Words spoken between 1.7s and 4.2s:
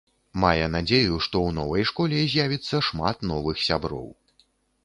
школе з'явіцца шмат новых сяброў.